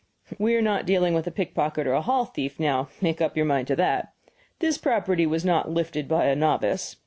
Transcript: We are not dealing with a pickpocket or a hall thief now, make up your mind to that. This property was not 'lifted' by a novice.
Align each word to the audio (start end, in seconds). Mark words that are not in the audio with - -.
We 0.39 0.55
are 0.55 0.63
not 0.63 0.87
dealing 0.87 1.13
with 1.13 1.27
a 1.27 1.31
pickpocket 1.31 1.85
or 1.85 1.93
a 1.93 2.01
hall 2.01 2.25
thief 2.25 2.59
now, 2.59 2.89
make 3.01 3.21
up 3.21 3.37
your 3.37 3.45
mind 3.45 3.67
to 3.67 3.75
that. 3.75 4.13
This 4.57 4.79
property 4.79 5.27
was 5.27 5.45
not 5.45 5.69
'lifted' 5.69 6.07
by 6.07 6.25
a 6.25 6.35
novice. 6.35 6.95